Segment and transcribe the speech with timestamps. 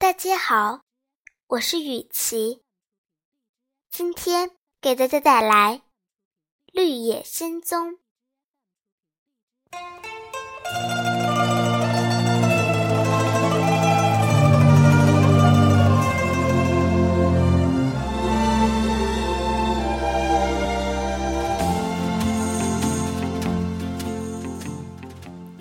[0.00, 0.80] 大家好，
[1.46, 2.62] 我是雨琪。
[3.90, 5.74] 今天给大家带来
[6.72, 7.92] 《绿野仙踪》。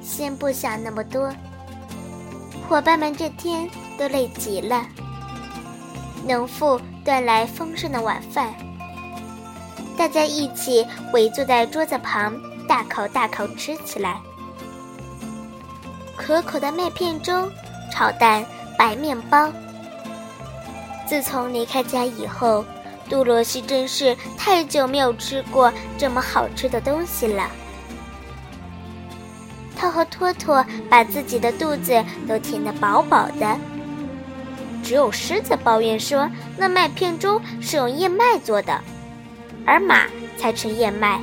[0.00, 1.34] 先不想那么多，
[2.68, 3.68] 伙伴们这天。
[4.00, 4.86] 都累极了。
[6.26, 8.54] 农妇端来丰盛的晚饭，
[9.94, 12.34] 大家一起围坐在桌子旁，
[12.66, 14.18] 大口大口吃起来。
[16.16, 17.46] 可口的麦片粥、
[17.92, 18.42] 炒蛋、
[18.78, 19.52] 白面包。
[21.06, 22.64] 自从离开家以后，
[23.10, 27.50] 杜罗西真是太久没有吃过这么好吃的东西了。
[29.76, 33.58] 他和托托把自己的肚子都填得饱饱的。
[34.82, 38.80] 只有狮子抱怨说：“那麦片粥是用燕麦做的，
[39.66, 41.20] 而马才吃燕麦。”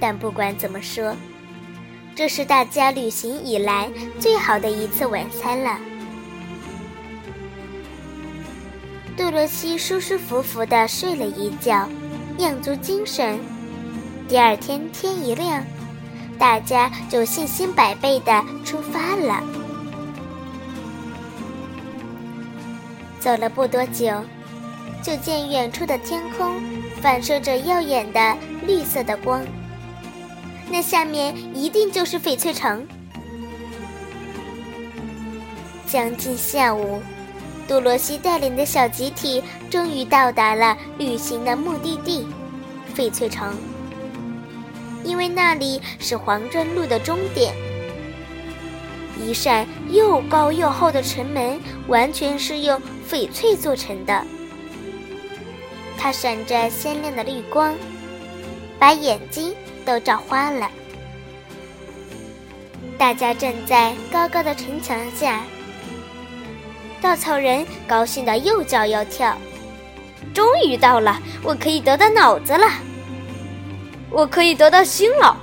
[0.00, 1.14] 但不管怎么说，
[2.14, 5.78] 这是大家旅行以来最好的一次晚餐了。
[9.16, 11.88] 杜罗西舒舒服服地睡了一觉，
[12.38, 13.38] 养足精神。
[14.28, 15.64] 第二天天一亮，
[16.38, 19.42] 大家就信心百倍地出发了。
[23.20, 24.06] 走了不多久，
[25.02, 26.60] 就见远处的天空
[27.00, 29.44] 反射着耀眼的绿色的光。
[30.70, 32.86] 那下面一定就是翡翠城。
[35.86, 37.00] 将近下午，
[37.66, 42.26] 杜罗西带领的小集体终于到达了旅行的目的地——
[42.94, 43.54] 翡翠城。
[45.04, 47.54] 因为那里是黄针路的终点。
[49.20, 52.80] 一扇又高又厚的城门，完全是用
[53.10, 54.24] 翡翠做成的。
[55.96, 57.74] 它闪着鲜亮的绿光，
[58.78, 60.70] 把眼睛都照花了。
[62.96, 65.42] 大家站在高高的城墙下，
[67.00, 69.36] 稻草人高兴的又叫又跳。
[70.32, 72.66] 终于到了，我可以得到脑子了，
[74.10, 75.36] 我可以得到心了，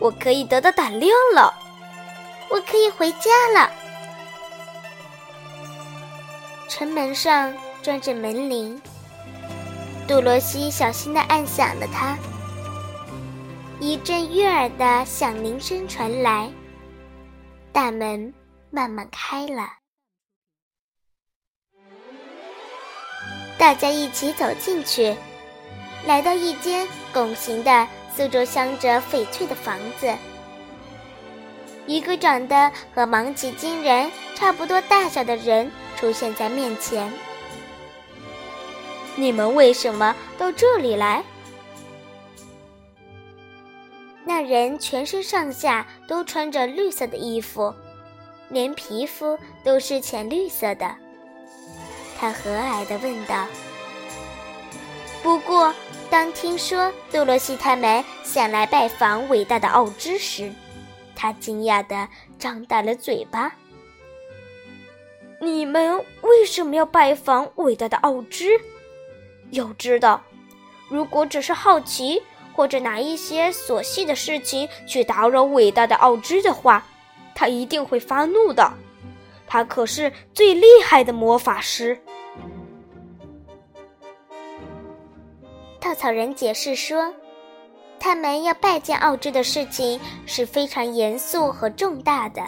[0.00, 1.54] 我可以得到胆量了。
[2.52, 3.72] 我可以回家了。
[6.68, 8.78] 城门上装着门铃，
[10.06, 12.14] 杜罗西小心的按响了它。
[13.80, 16.52] 一阵悦耳的响铃声传来，
[17.72, 18.34] 大门
[18.70, 19.70] 慢慢开了。
[23.56, 25.16] 大家一起走进去，
[26.04, 30.14] 来到一间拱形的、四周镶着翡翠的房子。
[31.86, 37.12] 一个长得和芒奇金人差不多大小的人出现在面前。
[39.16, 41.22] 你们为什么到这里来？
[44.24, 47.74] 那人全身上下都穿着绿色的衣服，
[48.48, 50.94] 连皮肤都是浅绿色的。
[52.18, 53.46] 他和蔼地问道
[55.22, 55.74] ：“不过，
[56.08, 60.50] 当听说杜洛西他们想来拜访伟大的奥芝时，”
[61.22, 63.54] 他惊讶地张大了嘴巴。
[65.38, 68.60] 你们为什么要拜访伟大的奥芝？
[69.50, 70.20] 要知道，
[70.88, 72.20] 如果只是好奇，
[72.52, 76.84] 或者拿一些琐细的事情去打扰伟大的奥芝的话，
[77.36, 78.72] 他一定会发怒的。
[79.46, 81.96] 他可是最厉害的魔法师。
[85.78, 87.14] 稻草人解释说。
[88.04, 92.42] 他们要拜见奥芝的事情是非常严肃和重大的。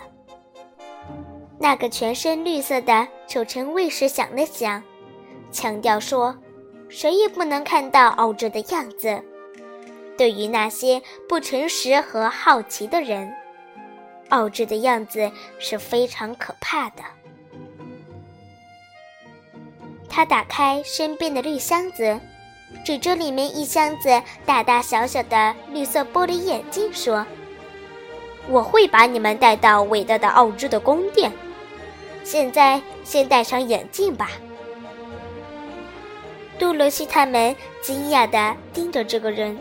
[1.61, 4.83] 那个全身绿色的丑臣卫士想了想，
[5.53, 6.37] 强调说
[6.91, 9.23] ：“谁也不能看到奥芝的样子。
[10.19, 13.33] 对于那些不诚实和好奇的人，
[14.31, 17.05] 奥芝的样子是非常可怕的。”
[20.11, 22.19] 他打开身边的绿箱子。
[22.85, 27.25] 指着里面一箱子大大小小的绿色玻璃眼镜说
[28.49, 31.33] ：“我会把你们带到伟大的奥芝的宫殿。
[32.23, 34.31] 现在先戴上眼镜吧。”
[36.59, 39.59] 杜罗西他们惊讶地盯着这个人，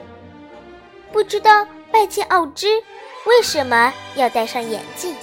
[1.11, 2.67] 不知道拜见奥芝
[3.25, 5.15] 为什么要戴上眼镜。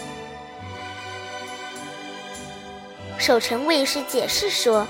[3.18, 4.86] 守城卫士解释说。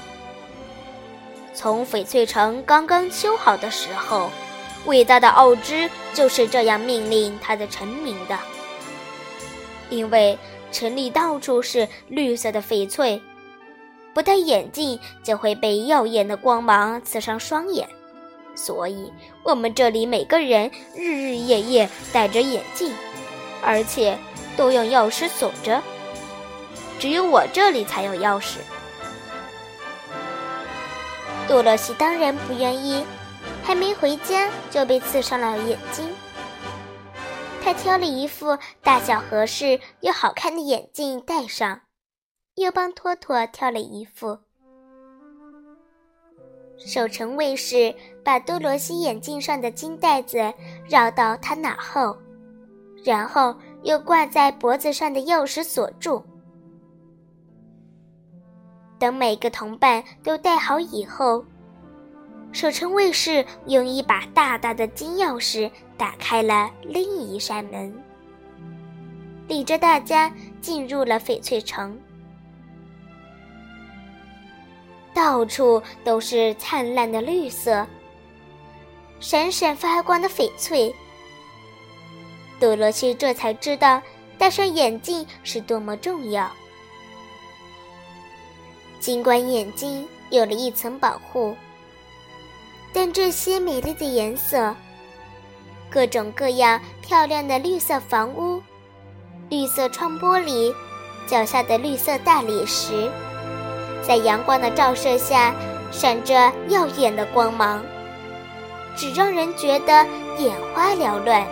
[1.60, 4.30] 从翡翠城刚刚修好的时候，
[4.86, 8.38] 伟大的奥芝就是这样命令他的臣民的。
[9.90, 10.38] 因为
[10.72, 13.20] 城里到处是绿色的翡翠，
[14.14, 17.86] 不戴眼镜就会被耀眼的光芒刺伤双眼，
[18.54, 19.12] 所以
[19.42, 22.90] 我们这里每个人日日夜夜戴着眼镜，
[23.62, 24.16] 而且
[24.56, 25.82] 都用钥匙锁着，
[26.98, 28.60] 只有我这里才有钥匙。
[31.50, 33.04] 多萝西当然不愿意，
[33.60, 36.08] 还没回家就被刺伤了眼睛。
[37.60, 41.80] 他挑了一副大小合适又好看的眼镜戴上，
[42.54, 44.38] 又帮托托挑了一副。
[46.78, 47.92] 守城卫士
[48.24, 50.38] 把多罗西眼镜上的金带子
[50.88, 52.16] 绕到他脑后，
[53.04, 53.52] 然后
[53.82, 56.24] 又挂在脖子上的钥匙锁住。
[59.00, 61.42] 等每个同伴都戴好以后，
[62.52, 67.90] 守城卫士用一把大大的金钥匙打开了另一扇门，
[69.48, 70.30] 领着大家
[70.60, 71.98] 进入了翡翠城。
[75.14, 77.86] 到处都是灿烂的绿色，
[79.18, 80.94] 闪闪发光的翡翠。
[82.60, 84.02] 多罗西这才知道
[84.36, 86.50] 戴上眼镜是多么重要。
[89.00, 91.56] 尽管眼睛有了一层保护，
[92.92, 94.74] 但这些美丽的颜色、
[95.88, 98.62] 各种各样漂亮的绿色房屋、
[99.48, 100.72] 绿色窗玻璃、
[101.26, 103.10] 脚下的绿色大理石，
[104.06, 105.54] 在阳光的照射下
[105.90, 107.82] 闪着耀眼的光芒，
[108.94, 110.06] 只让人觉得
[110.38, 111.46] 眼花缭乱。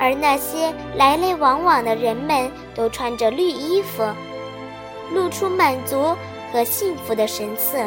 [0.00, 4.02] 而那些来来往往的人们都穿着绿衣服。
[5.12, 6.14] 露出满足
[6.52, 7.78] 和幸福的神色。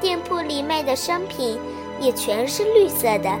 [0.00, 1.58] 店铺里卖的商品
[2.00, 3.38] 也全是绿色的，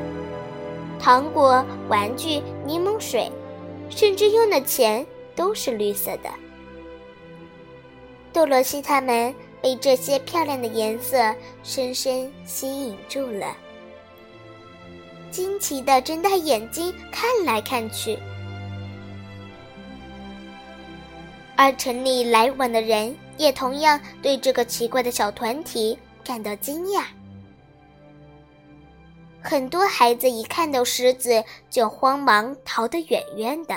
[0.98, 3.30] 糖果、玩具、柠檬水，
[3.90, 5.04] 甚至用的钱
[5.34, 6.30] 都是绿色的。
[8.32, 13.56] 多罗西他们被这些漂亮的颜色深深吸引住了，
[15.30, 18.18] 惊奇地睁大眼睛看来看去。
[21.56, 27.04] 而城里来往的人也同样对这个奇怪的小团体感到惊讶。
[29.40, 33.74] 很多孩子一看到狮子就慌忙逃得远远的，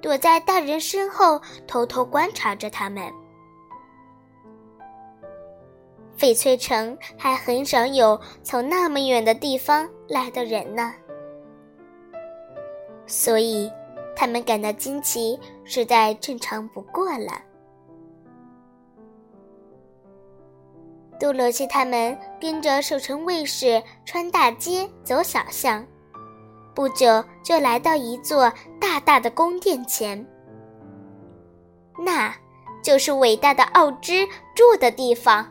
[0.00, 3.10] 躲在大人身后偷偷观察着他们。
[6.18, 10.94] 翡翠城还很少有从那么远的地方来的人呢，
[13.06, 13.72] 所以。
[14.14, 17.40] 他们感到惊奇，实在正常不过了。
[21.18, 25.84] 多罗西他们跟着守城卫士穿大街，走小巷，
[26.74, 30.26] 不久就来到一座大大的宫殿前。
[31.98, 32.34] 那
[32.82, 35.46] 就是伟大的奥芝住的地方。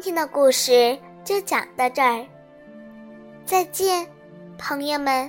[0.00, 2.24] 今天的故事就讲到这儿，
[3.44, 4.06] 再见，
[4.56, 5.28] 朋友们。